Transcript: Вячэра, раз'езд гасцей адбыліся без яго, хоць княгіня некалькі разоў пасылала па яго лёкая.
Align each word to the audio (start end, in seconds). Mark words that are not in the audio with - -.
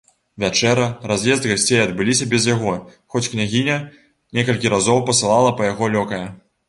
Вячэра, 0.43 0.85
раз'езд 1.09 1.43
гасцей 1.51 1.81
адбыліся 1.81 2.25
без 2.31 2.47
яго, 2.53 2.73
хоць 3.17 3.23
княгіня 3.35 3.77
некалькі 4.39 4.73
разоў 4.79 5.05
пасылала 5.11 5.53
па 5.61 5.69
яго 5.71 5.93
лёкая. 5.99 6.25